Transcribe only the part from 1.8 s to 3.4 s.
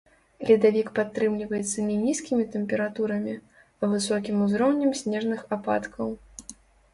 не нізкімі тэмпературамі,